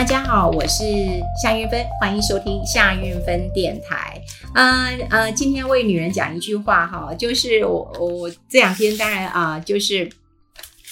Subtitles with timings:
[0.00, 0.82] 大家好，我是
[1.42, 4.18] 夏韵芬，欢迎收听夏韵芬电台。
[4.54, 10.10] 呃呃，今天为女人讲一句话哈，就是我我这两天当然啊、就是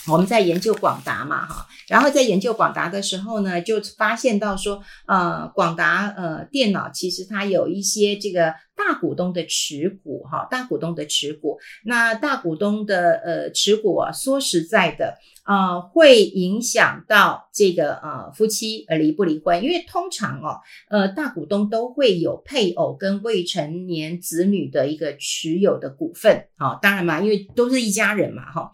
[0.09, 15.15] 我们在研究广达嘛哈，然后在研究广达的时候呢，就发现到说，呃，广达呃电脑其实它有一些这个大股东的持股哈，大股东的持股，那大股东的呃持股啊，说实在的。
[15.49, 28.71] 呃，会影响到这个呃夫妻呃离不离婚，因为通常哦，呃大股东都会有配偶跟未成年子女的一个持有的股份，好、当然嘛，因为都是一家人嘛，哈、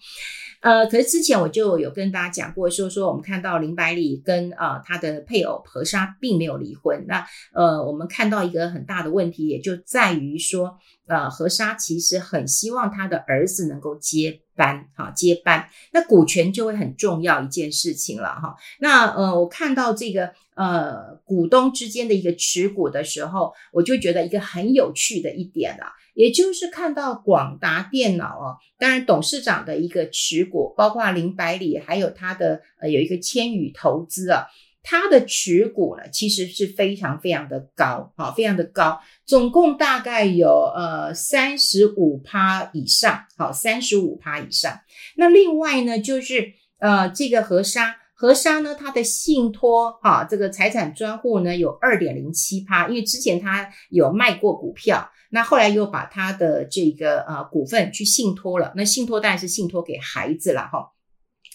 [0.62, 14.40] 呃，可是之前我就有跟大家讲过，说说我们看到林百里跟、呃、他的配偶何莎并没有离婚，那呃我们看到一个很大的问题，也就在于说，呃何莎其实很希望他的儿子能够接。
[14.56, 18.54] 班哈接班，那股权就会很重要一件事情了哈。
[18.78, 34.44] 那呃，我看到这个呃股东之间的一个持股的时候，我就觉得一个很有趣的一点啊，也就是看到广达电脑哦，当然董事长的一个持股，包括林百里，还有他的呃有一个千羽投资啊。
[34.86, 44.78] 它的持股呢，其实是非常非常的高，好，非常的高，总共大概有呃三十五趴以上，好，三十五趴以上。
[45.16, 60.90] 那另外呢，就是呃这个何莎，何莎呢，它的信托哈，这个财产专户呢有二点零七趴，因为之前他有卖过股票，那后来又把他的这个呃股份去信托了，那信托当然是信托给孩子了哈。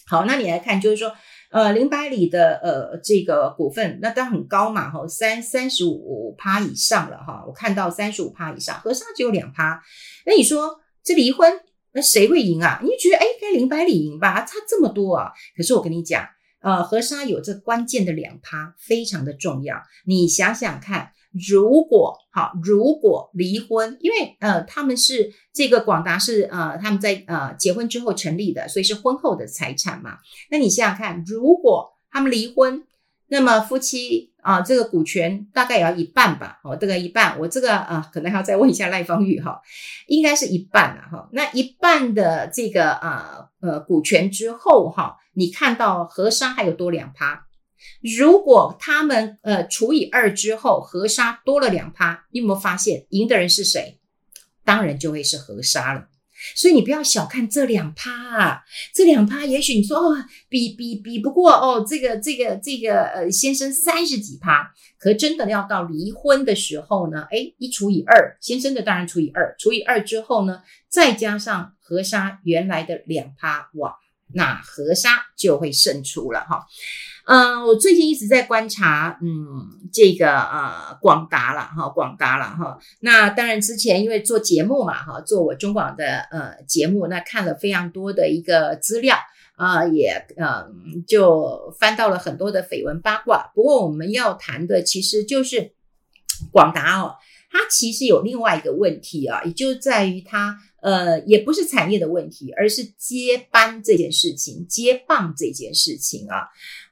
[0.08, 1.12] 好，那你来看，就是说。
[1.50, 9.82] 呃，零百里的呃这个股份，那当然很高嘛，哈，三三十五趴以上了哈，我看到三十五趴以上，河沙只有两趴，
[10.26, 11.52] 那你说这离婚，
[11.92, 12.80] 那谁会赢啊？
[12.82, 15.32] 你觉得哎，该零百里赢吧，差这么多啊！
[15.56, 16.24] 可是我跟你讲，
[16.60, 21.12] 呃，河沙有这关键的两趴，非常的重要，你想想看。
[21.32, 30.18] 如果好，如果离婚，因为呃，他们是这个广达是呃，他们在呃结婚之后成立的，所以是婚后的财产嘛。
[30.50, 32.84] 那你想想看，如果他们离婚，
[33.28, 36.60] 那么夫妻啊、呃，这个股权大概也要一半吧？
[36.64, 39.60] 哦，大概一半，我这个啊、可能还要再问一下赖芳玉哈，
[40.08, 41.28] 应该是一半了哈。
[41.32, 47.46] 那一半的这个啊呃，呃股权之后哈，你看到何莎还有多两趴。
[48.18, 53.98] 如果他们呃除以二之后，河沙多了两趴，你有没有发现赢的人是谁？
[54.64, 56.06] 当然就会是河沙了。
[56.56, 58.62] 所以你不要小看这两趴啊，
[58.94, 73.96] 这两趴也许你说哦，比比比不过哦，这个这个这个呃先生三十几趴，可真的要到离婚的时候呢，诶，一除以二，先生的当然除以二，除以二之后呢，再加上河沙原来的两趴，哇，
[74.34, 76.66] 那河沙就会胜出了哈。
[77.26, 82.78] 嗯、我最近一直在观察，嗯，这个呃广达了哈，广达了哈。
[83.00, 89.16] 那当然之前因为做节目嘛哈，做我中广的呃节目，那看了非常多的一个资料
[89.54, 90.66] 啊、也呃
[91.06, 93.52] 就翻到了很多的绯闻八卦。
[93.54, 95.74] 不过我们要谈的其实就是
[96.50, 97.16] 广达哦，
[97.52, 106.48] 它其实有另外一个问题啊，也就在于它呃也不是产业的问题，而是接班这件事情，接棒这件事情啊。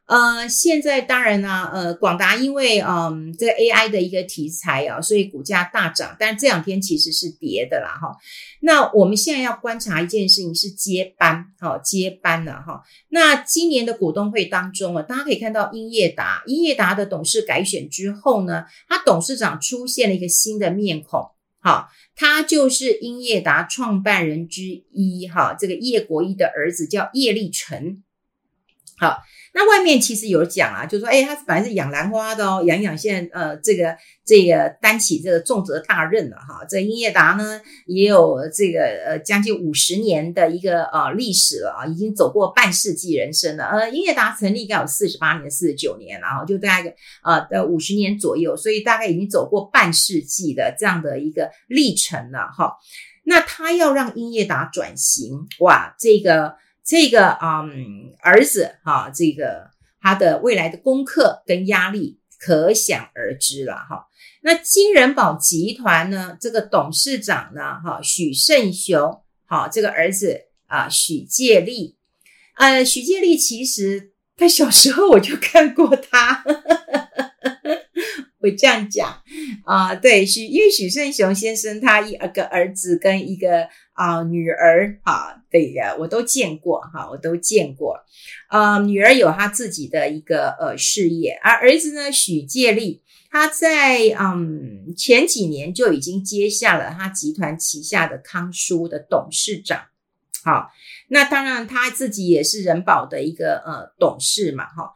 [0.06, 8.16] 呃，现在当然呢，呃，广达因为嗯这个 AI 的一个题材啊，所以股价大涨，但这两天其实是跌的啦哈。
[8.62, 12.82] 那我们现在要观察一件事情是接班，好接班了哈。
[13.10, 21.21] 那今年的股东会当中啊，大家可以看到英业达，英业达的董事改选之后呢，他董事长出现了一个新的面孔，
[21.61, 28.03] 好，他就是英业达创办人之一哈，这个叶国一的儿子叫叶立成，
[28.98, 29.19] 好。
[29.54, 36.64] 那外面其实有讲啊，就说，哎，他本来是养兰花的哦，养养现在呃，这个这个担起这个重责大任了哈。
[36.69, 43.65] 这英业达呢也有这个呃将近五十年的一个呃历史了啊，已经走过半世纪人生了。
[43.65, 46.94] 呃，英业达成立应该有四十八年、四十九年，然后就大概
[47.24, 52.74] 呃的五十年左右，所以大概已经走过半世纪的这样的一个历程了哈。
[53.24, 56.54] 那他要让英业达转型，哇，这个。
[56.89, 59.69] 这个嗯，儿子哈，这个
[60.01, 64.07] 他的未来的功课跟压力可想而知了哈。
[64.41, 71.99] 那金仁宝集团呢，这个董事长呢，哈，许胜雄，好，这个儿子啊，许介立，
[72.57, 76.43] 呃，许介立其实他小时候我就看过他，
[78.41, 79.21] 会这样讲
[79.65, 87.97] 啊、对许，因为许胜雄先生他一个儿子跟一个啊、女儿啊，对呀，我都见过哈，我都见过。
[88.49, 99.87] 啊、女儿有她自己的一个呃事业，而儿子呢，许介立，他在嗯前几年就已经接下了他集团旗下的康舒的董事长。
[100.45, 100.71] 好，
[101.09, 104.95] 那当然他自己也是人保的一个呃董事嘛，哈。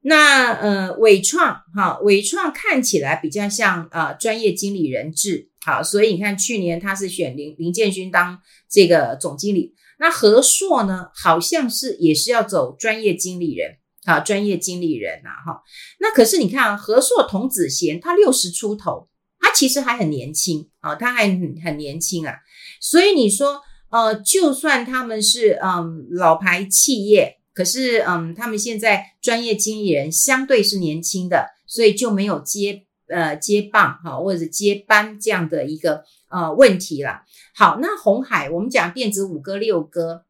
[0.00, 8.38] 那呃，伟创哈，伟创看起来比较像啊、呃、专业经理人制，好，所以你看去年他是选林林建勋当
[8.70, 9.74] 这个总经理。
[9.98, 15.62] 那和硕呢，好像是也是要走专业经理人啊，专业经理人呐、啊，哈。
[15.98, 19.08] 那可是你看啊，和硕童子贤他六十出头，
[19.40, 22.34] 他其实还很年轻啊，他还很很年轻啊。
[22.80, 23.60] 所以你说
[23.90, 27.37] 呃，就算他们是嗯老牌企业。
[27.58, 37.22] 可是，嗯，他们现在专业经理人相对是年轻的，所以就没有接呃接棒哈，或者接班这样的一个呃问题了。
[37.56, 40.22] 好，那红海我们讲电子五哥六哥，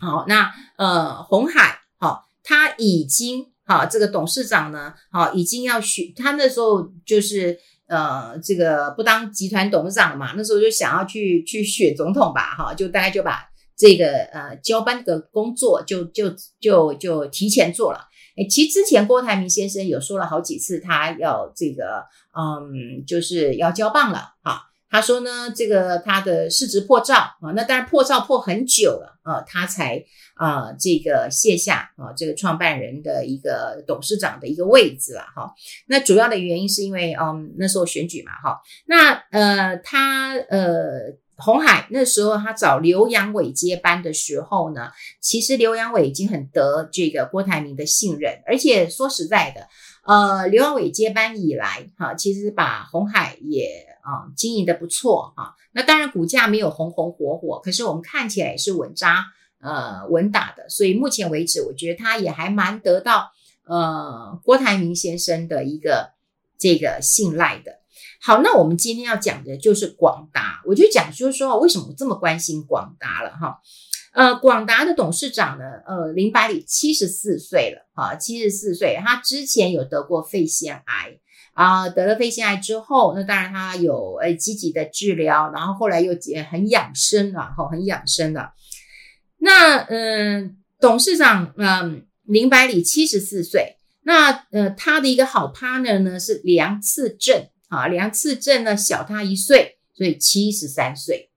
[0.00, 7.56] 好，那呃红海好，他已经好这个董事长呢，好已经要选，他那时候就是
[7.86, 13.49] 呃这个不当集团董事长嘛，那时候就想要去去选总统吧，哈，就大概就把。
[13.80, 18.08] 这个呃交班的工作就就就就提前做了。
[18.36, 22.04] 诶，其实之前郭台铭先生有说了好几次，他要这个
[22.38, 24.66] 嗯，就是要交棒了哈。
[24.90, 30.04] 他说呢，这个他的市值破兆啊，那当然破兆破很久了啊，他才
[30.34, 35.54] 啊这个卸下啊这个创办人的一个董事长的一个位置了哈。
[35.86, 38.60] 那主要的原因是因为嗯那时候选举嘛哈。
[38.86, 41.16] 那呃他呃。
[41.40, 44.90] 鸿海那时候他找刘扬伟接班的时候呢，
[45.20, 49.68] 其实刘扬伟已经很得这个郭台铭的信任，而且说实在的，
[50.04, 55.54] 呃，刘扬伟接班以来，哈，其实把鸿海也啊、经营的不错哈。
[55.72, 59.26] 那当然股价没有红红火火，可是我们看起来也是稳扎
[59.60, 63.32] 呃稳打的，所以目前为止，我觉得他也还蛮得到
[63.64, 66.12] 呃郭台铭先生的一个
[66.58, 67.79] 这个信赖的。
[68.22, 73.58] 好，那我们今天要讲的就是广达，我就讲就是说，为什么我这么关心广达了哈？
[74.12, 81.18] 呃，广达的董事长呢，呃，林百里七十四岁了哈，七十四岁，他之前有得过肺腺癌
[81.54, 86.12] 啊，得了肺腺癌之后，那当然他有呃积极的治疗，然后后来又
[86.50, 88.52] 很养生了哈，很养生了。
[89.38, 97.46] 那嗯、董事长嗯、林百里七十四岁，那呃，他的一个好 partner 呢是梁次正。
[97.70, 101.30] 啊，梁次正呢小他一岁，所以七十三岁。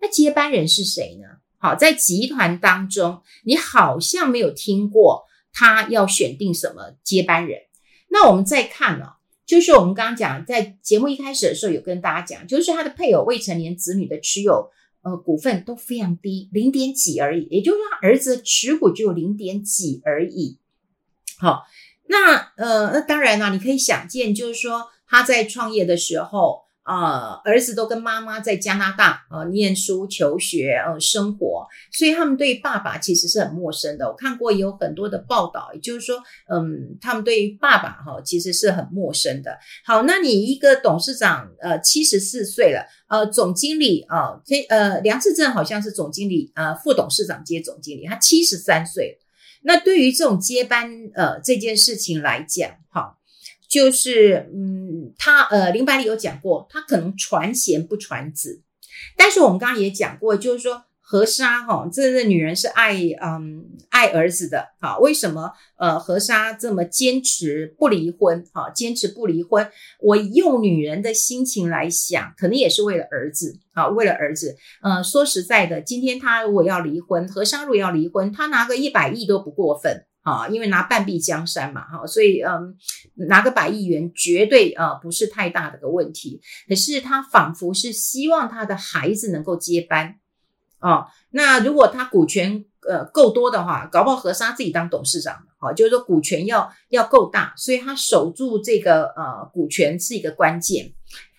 [0.00, 1.26] 那接班人是谁呢？
[1.58, 7.62] 好，在集团当中，你好像没有听过他要选定什么接班人。
[8.08, 14.70] 那我们再看、哦，就是我们刚刚讲，在节目一开始的时候有跟大家讲，就是他的配偶、未成年子女的持有
[15.02, 20.60] 呃股份都非常低，零点几而已，也就是说他儿子持股只有零点几而已。
[21.38, 21.64] 好，
[22.06, 24.90] 那呃，那当然了，你可以想见，就是说。
[25.08, 34.06] 他在创业的时候，啊、呃，儿子都跟妈妈在加拿大、呃、念书、求学，呃，生活，所以他们对爸爸其实是很陌生的。
[34.06, 36.22] 我看过有很多的报道，也就是说，
[36.52, 39.58] 嗯，他们对爸爸哈、其实是很陌生的。
[39.82, 49.18] 好，那你一个董事长，呃，七十四岁了，呃，总经理啊，这、呃、梁志正好像是总经理，呃，副董事长接总经理，他七十三岁。
[49.62, 53.16] 那对于这种接班呃这件事情来讲，哈。
[53.74, 58.62] 就是，嗯，他呃，林百里有讲过，他可能传贤不传子，
[59.16, 68.46] 但是我们刚刚也讲过，就是说何沙哈，这个女人是爱嗯爱儿子的，啊，为什么呃和沙这么坚持不离婚？
[68.52, 74.56] 好，坚持不离婚，我用女人的心情来想，可能也是为了儿子，啊，为了儿子。
[74.82, 80.06] 呃，说实在的，今天他如果要离婚，何沙如果要离婚，他拿个一百亿都不过分。
[80.24, 82.74] 啊，因为拿半壁江山嘛，哈，所以嗯，
[83.28, 86.40] 拿个百亿元绝对啊不是太大的个问题。
[86.66, 90.16] 可是他仿佛是希望他的孩子能够接班，
[90.80, 100.90] 哦，那如果他股权呃够多的话，搞不好和沙自己当董事长，哈，就是说股权要要够大，所以他守住这个呃股权是一个关键。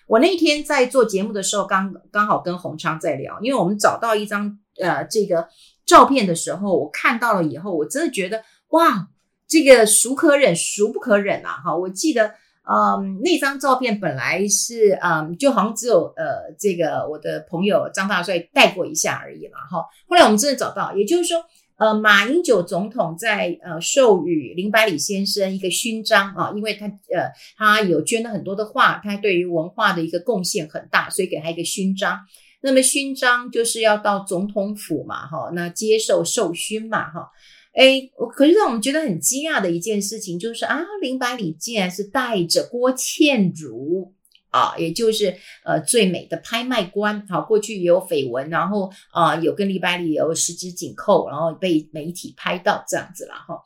[0.08, 5.48] 我那天在做节目的时候，刚刚好跟洪昌在聊，因为我们找到一张呃这个
[5.88, 8.44] 照片的时候，我看到了以后，我真的觉得。
[8.75, 9.08] 哇，
[9.48, 11.62] 这个孰可忍孰不可忍啊！
[11.63, 12.27] 哈，我记得，
[12.70, 19.86] 嗯，那张照片本来是，嗯，就好像只有呃，这个我的朋友张大帅带过一下而已嘛，哈。
[20.10, 21.41] 后来我们真的找到，也就是说，
[21.77, 32.20] 呃，马英九总统在呃授予林百里先生一个勋章啊，因为他呃他有捐了很多的画，他对于文化的一个贡献很大，所以给他一个勋章。
[32.62, 37.29] 那么勋章就是要到总统府嘛，哈，那接受授勋嘛，哈，
[37.75, 44.13] 诶，可是让我们觉得很惊讶的一件事情就是啊，林百里竟然是带着郭倩如。
[44.51, 53.62] 啊，也就是呃最美的拍卖官，好，过去也有绯闻，然后啊、有跟林百里有十指紧扣，然后被媒体拍到这样子了哈。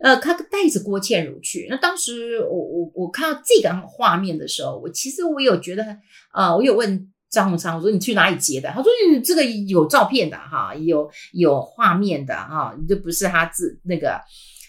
[0.00, 5.96] 呃，他带着郭倩如去，那当时我我我看到这个画面的时候，我其实我有觉得
[6.32, 8.68] 啊、我有问张宏昌，我说你去哪里截的？
[8.70, 14.20] 他说你这个有照片的哈，有有画面的哈，这不是他自那个。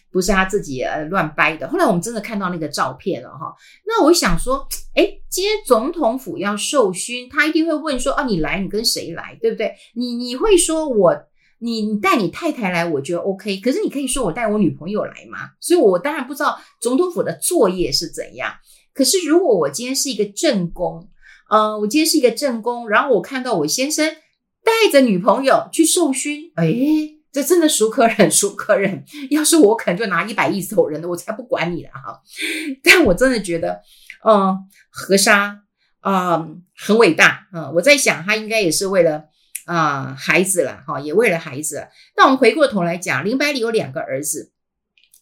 [0.10, 1.68] 不是他自己呃乱掰的。
[1.68, 3.54] 后来我们真的看到那个照片了哈。
[3.86, 9.76] 那我想说，诶，今天总统府要授勋，他一定会问说，啊，你来，你跟谁来，对不对？
[9.94, 11.14] 你你会说我，
[11.60, 13.58] 你你带你太太来，我觉得 OK。
[13.58, 15.50] 可是你可以说我带我女朋友来吗？
[15.60, 18.52] 所以我当然不知道总统府的作业是怎样。
[18.94, 21.08] 可是如果我今天是一个正宫，
[21.50, 24.16] 呃，我今天是一个正宫，然后我看到我先生
[24.64, 29.04] 带着女朋友去受勋，诶这真的孰可忍，孰可忍。
[29.30, 32.22] 要是我，可能就拿一百亿走人了，我才不管你了哈。
[32.84, 33.82] 但我真的觉得，
[34.26, 34.58] 嗯、呃，
[34.90, 35.60] 和沙
[36.00, 39.26] 啊、很伟大，嗯、我在想他应该也是为了
[39.66, 41.88] 啊、孩子了哈，也为了孩子。
[42.16, 44.52] 那我们回过头来讲，林百里有两个儿子，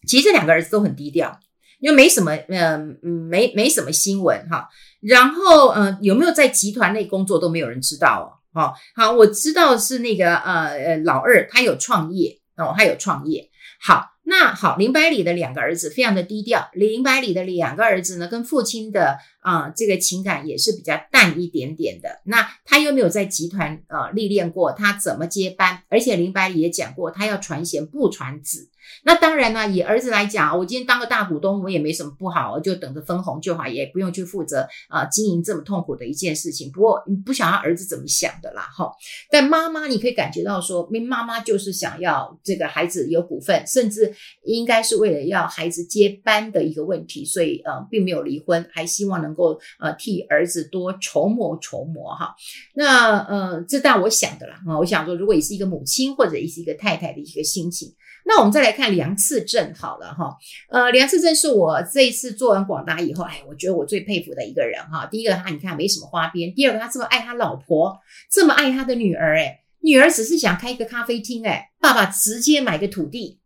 [0.07, 1.39] 其实这两个儿子都很低调，
[1.85, 4.67] 因为没什么，嗯、呃、没没什么新闻哈。
[5.01, 8.41] 然后，嗯、有没有在集团内工作都没有人知道哦。
[8.51, 13.51] 好好，我知道是那个呃呃老二，他有创业哦，他有创业。
[13.79, 16.69] 好，那好，林百里的两个儿子非常的低调。
[16.73, 22.21] 林百里的两个儿子呢，跟父亲的啊、这个情感也是比较淡一点点的。
[22.25, 25.83] 那他又没有在集团呃历练过，他怎么接班？
[25.87, 28.69] 而且林白也讲过，他要传贤不传子。
[29.03, 36.71] 那当然呢，以儿子来讲，我今天当个大股东，我也没什么不好，就等着分红就好，也不用去负责啊、呃、经营这么痛苦的一件事情。
[36.71, 38.91] 不过你不想要儿子怎么想的啦，哈。
[39.31, 52.33] 但妈妈你可以感觉到说，妈妈就是想要这个孩子有股份，甚至应该是为了要孩子接班的一个问题，所以呃并没有离婚，还希望能够呃替儿子多筹谋筹谋哈。
[52.73, 57.93] 那呃这当我想的啦啊，我想说，如果你是一个母亲或者你是一个太太的一个心情。
[58.27, 60.35] 那我们再来看梁次正好了哈，
[60.71, 65.05] 呃，梁次正是我这一次做完广达以后，哎，我觉得我最佩服的一个人哈。
[65.05, 67.95] 第一个他你看没什么花边，第二个他这么爱他老婆，
[68.31, 73.39] 这么爱他的女儿，哎，女儿只是想开一个咖啡厅，哎，爸爸直接买个土地，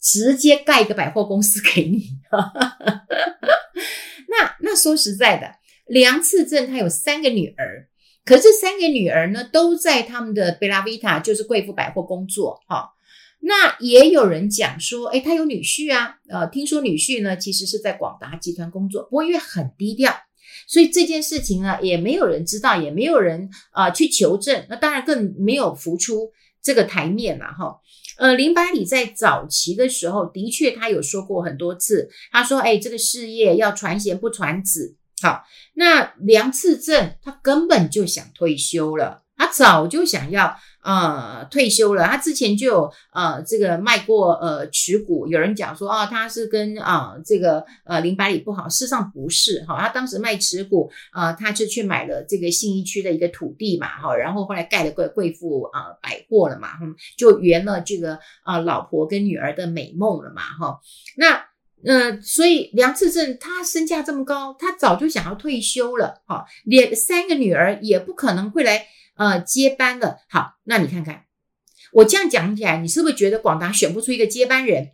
[0.00, 2.02] 直接盖一个百货公司给你。
[4.74, 5.54] 说实在的，
[5.86, 7.88] 梁次正他有三个女儿，
[8.24, 12.90] 可这三个女儿呢都在他们的贝拉维塔，就是贵妇百货工作哈。
[13.40, 20.14] 那也有人讲说，诶，他有女婿啊，呃，听说女婿呢其实是在广达集团工作，不过因为很低调，
[20.66, 26.30] 所以这件事情呢也没有人知道，也没有人啊、去求证，那当然更没有浮出
[26.62, 27.78] 这个台面了哈。
[28.18, 34.96] 呃，林百里在早期的时候，的确他有说过很多次，他说，哎，这个事业要传贤不传子。
[35.22, 35.44] 好，
[35.74, 40.56] 那梁次正他根本就想退休了，他早就想要。
[40.84, 60.78] 呃，退休了，他之前就有呃这个卖过呃持股，有人讲说啊、他是跟啊、这个呃林百里不好，事实上不是哈、他当时卖持股啊、他就去买了这个信义区的一个土地嘛哈、然后后来盖了个贵妇啊、百货了嘛，嗯，就圆了这个啊、老婆跟女儿的美梦了嘛哈、
[61.16, 61.46] 那
[61.90, 68.86] 呃所以梁次正他身价这么高，他早就想要退休了哈、连三个女儿也不可能会来。
[69.16, 71.26] 呃，接班了，好，那你看看，
[71.92, 74.90] 我这样讲起来，你是不是觉得广达选不出一个接班人？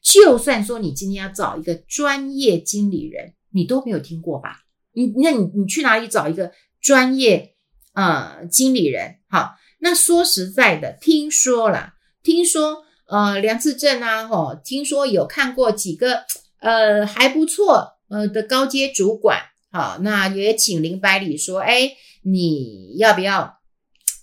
[0.00, 4.60] 就算说你今天要找一个专业经理人，你都没有听过吧？
[4.92, 7.56] 你那你你去哪里找一个专业
[7.94, 9.16] 呃经理人？
[9.28, 16.24] 好，那说实在的，听说了，听说呃梁志正啊，吼，听说有看过几个
[16.60, 19.40] 呃还不错呃的高阶主管，
[19.72, 21.96] 好，那也请林百里说，哎。
[22.22, 23.60] 你要不要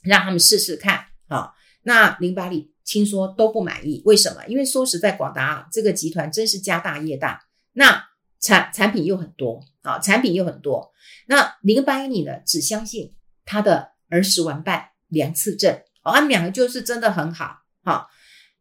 [0.04, 1.52] 让他们试试看啊？
[1.84, 4.46] 那林百里听说都不满意，为什么？
[4.48, 8.04] 因为说实在，广达这个集团真是家大业大，那
[8.40, 10.92] 产产品又很多啊，产品又很多。
[11.28, 15.74] 那林百里呢，只相信他的儿时玩伴梁次正，
[16.04, 17.60] 哦，他们两个就是真的很好。
[17.84, 18.10] 好，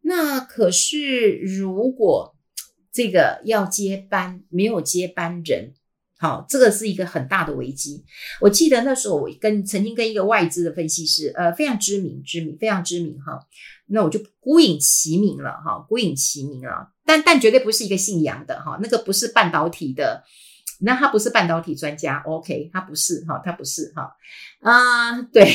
[0.03, 2.37] 那可是如果
[2.93, 5.75] 这个要接班，没有接班人。
[6.25, 8.03] 好，这个是一个很大的危机。
[8.41, 13.39] 我记得那时候我跟曾经跟一个外资的分析师，呃，非常知名、知名、非常知名哈。
[13.89, 16.89] 那我就孤影其名了哈，孤影其名了。
[17.05, 20.25] 但但绝对不是一个姓杨的哈，那个不是半导体的，
[20.81, 24.17] 那他不是半导体专家，OK，他不是哈，他不是哈
[24.63, 25.47] 啊，对。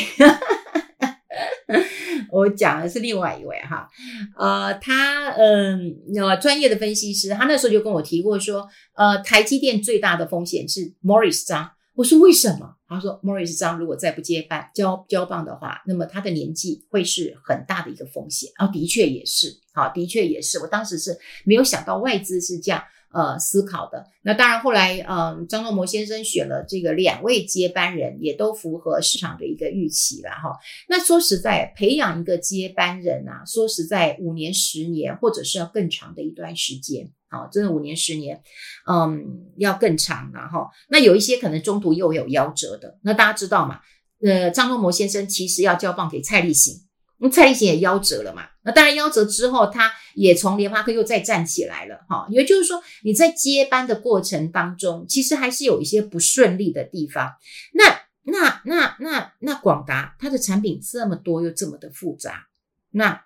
[2.39, 3.89] 我讲的是另外一位哈，
[4.38, 11.69] 呃，他嗯，呃，专业的分析师，他那时候就跟我提过说，呃，台积电最大的风险是 Morris 张。
[11.96, 12.75] 我说为什么？
[12.88, 18.50] 他说 Morris 张如果再不接班交交棒的话，那么他的年纪会是很大的一个风险。
[18.55, 20.60] 啊，的确也是，好，的确也是。
[20.60, 22.81] 我当时是没有想到外资是这样。
[23.11, 30.59] 呃，思考的那当然，后来嗯，张忠谋先生选了这个两位接班人，也都符合市场的一个预期了哈。
[30.87, 38.43] 那说实在，培养一个接班人啊，说实在，五年、十年，或者是要更长的一段时间，好，真的五年、十年，
[38.87, 40.69] 嗯，要更长了哈。
[40.89, 43.79] 那有一些可能中途又有夭折的，那大家知道嘛？
[44.21, 46.75] 呃，张忠谋先生其实要交棒给蔡立行。
[47.19, 48.43] 那蔡立行也夭折了嘛？
[48.63, 52.27] 那当然夭折之后，他也从联发科又再站起来了，哈。
[52.29, 57.33] 也就是说，你在接班的过程当中，其实还是有一些不顺利的地方。
[57.73, 62.47] 那、那、那、那、那广达它的产品这么多又这么的复杂，
[62.91, 63.23] 那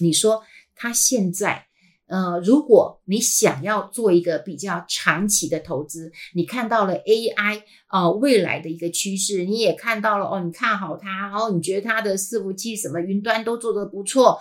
[0.00, 0.42] 你说
[0.74, 1.66] 它现在？
[2.06, 14.38] 呃，如果你想要做一个比较长期的投资，你看到了 AI 呃未来的一个趋势，你也看到了哦，你看好它，然后你觉得它的伺服器什么云端都做得不错，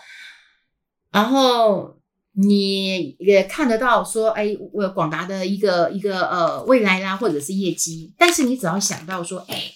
[1.10, 2.02] 然后
[2.34, 9.72] 你也看得到说，哎，我广达的一个一个呃未来啦，或者是业绩，但是你只要想到说，哎，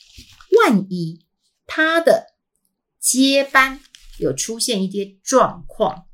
[0.66, 1.26] 万一
[1.66, 2.26] 它的
[3.00, 3.80] 接班
[4.20, 6.08] 有出现一些状况，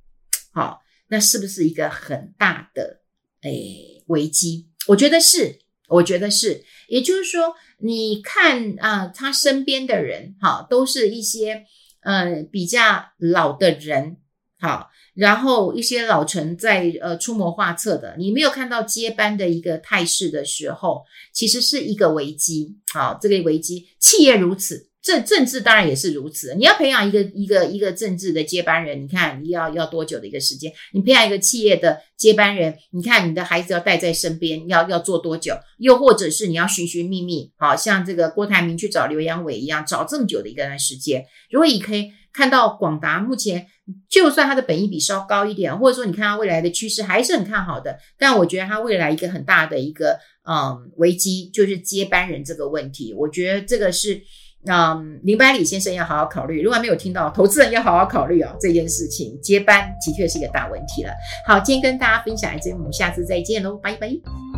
[0.54, 0.83] 好。
[1.14, 3.02] 那是不是一个很大的
[3.44, 4.68] 诶危机？
[4.88, 6.66] 我觉得是，我觉得是。
[6.88, 11.66] 也就是说，你看啊、他身边的人哈，都是一些
[12.02, 14.18] 呃比较老的人，
[14.60, 22.76] 好，然后一些老臣在呃出谋划策的，你没有看到接班的一个态势的时候，其实是一个危机。
[22.92, 24.90] 好，这个危机，企业如此。
[25.04, 30.72] 政政治当然也是如此，你要培养一个一个一个政治的接班人，你看你要要多久的一个时间？
[30.94, 35.56] 你培养一个企业的接班人，你看你的孩子要带在身边，要要做多久？
[35.78, 41.26] 又或者是你要寻寻觅觅，好像这个郭台铭去找刘阳伟一样，找这么久的一个段时间。
[41.52, 43.68] 如果你可以看到广达目前，
[44.08, 50.18] 就算它的本益比稍高一点，或者说你看它未来的趋势还是很看好的，但我觉得它未来一个很大的一个
[50.50, 54.22] 嗯危机就是接班人这个问题，我觉得这个是。
[54.66, 61.12] 那、嗯、林百里先生要好好考虑，如果没有听到，投资人要好好考虑哦，这件事情接班的确是一个大问题了。
[61.46, 64.53] 好，今天跟大家分享这些，我们下次再见喽，拜拜。